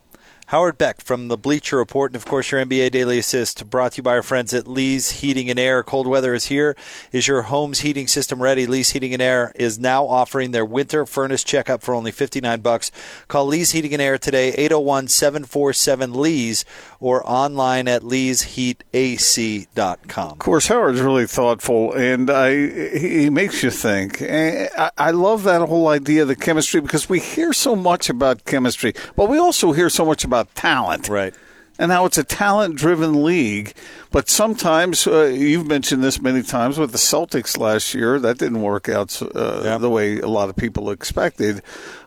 Howard 0.46 0.76
Beck 0.76 1.00
from 1.00 1.28
the 1.28 1.38
Bleacher 1.38 1.78
Report, 1.78 2.10
and 2.10 2.16
of 2.16 2.26
course, 2.26 2.50
your 2.50 2.62
NBA 2.62 2.90
Daily 2.90 3.18
Assist 3.18 3.70
brought 3.70 3.92
to 3.92 3.98
you 3.98 4.02
by 4.02 4.16
our 4.16 4.22
friends 4.22 4.52
at 4.52 4.68
Lee's 4.68 5.22
Heating 5.22 5.48
and 5.48 5.58
Air. 5.58 5.82
Cold 5.82 6.06
weather 6.06 6.34
is 6.34 6.46
here. 6.46 6.76
Is 7.10 7.26
your 7.26 7.42
home's 7.42 7.80
heating 7.80 8.06
system 8.06 8.42
ready? 8.42 8.66
Lee's 8.66 8.90
Heating 8.90 9.14
and 9.14 9.22
Air 9.22 9.52
is 9.54 9.78
now 9.78 10.04
offering 10.04 10.50
their 10.50 10.66
winter 10.66 11.06
furnace 11.06 11.42
checkup 11.42 11.80
for 11.80 11.94
only 11.94 12.10
59 12.10 12.60
bucks. 12.60 12.90
Call 13.28 13.46
Lee's 13.46 13.70
Heating 13.70 13.94
and 13.94 14.02
Air 14.02 14.18
today, 14.18 14.52
801-747-LEES, 14.68 16.66
or 17.02 17.28
online 17.28 17.88
at 17.88 18.02
leesheatac.com. 18.02 20.30
Of 20.30 20.38
course, 20.38 20.68
Howard's 20.68 21.00
really 21.00 21.26
thoughtful, 21.26 21.92
and 21.92 22.30
I, 22.30 22.96
he 22.96 23.28
makes 23.28 23.64
you 23.64 23.70
think. 23.70 24.22
I, 24.22 24.90
I 24.96 25.10
love 25.10 25.42
that 25.42 25.62
whole 25.62 25.88
idea 25.88 26.22
of 26.22 26.28
the 26.28 26.36
chemistry 26.36 26.80
because 26.80 27.08
we 27.08 27.18
hear 27.18 27.52
so 27.52 27.74
much 27.74 28.08
about 28.08 28.44
chemistry, 28.44 28.94
but 29.16 29.28
we 29.28 29.38
also 29.38 29.72
hear 29.72 29.90
so 29.90 30.06
much 30.06 30.22
about 30.24 30.54
talent. 30.54 31.08
Right. 31.08 31.34
And 31.78 31.88
now 31.88 32.04
it's 32.04 32.18
a 32.18 32.24
talent 32.24 32.76
driven 32.76 33.24
league. 33.24 33.72
But 34.12 34.28
sometimes, 34.28 35.06
uh, 35.06 35.24
you've 35.24 35.66
mentioned 35.66 36.04
this 36.04 36.20
many 36.20 36.42
times 36.42 36.78
with 36.78 36.92
the 36.92 36.98
Celtics 36.98 37.58
last 37.58 37.94
year, 37.94 38.20
that 38.20 38.38
didn't 38.38 38.62
work 38.62 38.88
out 38.88 39.20
uh, 39.20 39.62
yeah. 39.64 39.78
the 39.78 39.90
way 39.90 40.20
a 40.20 40.28
lot 40.28 40.50
of 40.50 40.56
people 40.56 40.90
expected. 40.90 41.62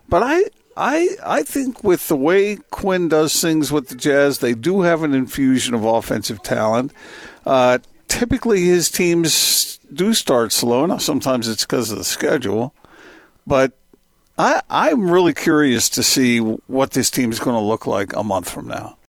But 0.08 0.24
I, 0.24 0.44
I 0.78 1.10
I 1.24 1.44
think 1.44 1.84
with 1.84 2.08
the 2.08 2.16
way 2.16 2.58
Quin 2.72 3.08
does 3.08 3.40
things 3.40 3.72
with 3.72 3.88
the 3.88 3.96
Jazz, 3.96 4.40
they 4.40 4.54
do 4.54 4.82
have 4.82 5.04
an 5.04 5.14
infusion 5.14 5.74
of 5.74 5.86
offensive 5.86 6.44
talent. 6.44 6.92
Uh, 7.46 7.80
typically, 8.08 8.66
his 8.66 8.90
teams 8.90 9.80
do 9.94 10.14
start 10.14 10.52
slow. 10.52 10.86
Now, 10.86 10.98
sometimes 10.98 11.48
it's 11.48 11.66
because 11.66 11.92
of 11.92 11.98
the 11.98 12.04
schedule, 12.04 12.74
but 13.48 13.74
I, 14.38 14.62
I'm 14.70 15.10
really 15.10 15.34
curious 15.34 15.90
to 15.90 16.04
see 16.04 16.40
what 16.40 16.92
this 16.92 17.10
team 17.10 17.32
is 17.32 17.40
going 17.40 17.56
to 17.56 17.62
look 17.62 17.88
like 17.88 18.14
a 18.16 18.24
month 18.24 18.50
from 18.50 18.68
now. 18.68 18.98